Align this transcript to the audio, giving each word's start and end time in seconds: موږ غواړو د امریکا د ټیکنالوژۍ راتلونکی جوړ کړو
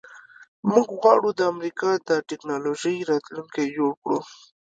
موږ 0.73 0.87
غواړو 0.99 1.29
د 1.35 1.41
امریکا 1.53 1.91
د 2.07 2.09
ټیکنالوژۍ 2.29 2.97
راتلونکی 3.11 3.65
جوړ 3.75 3.91
کړو 4.01 4.19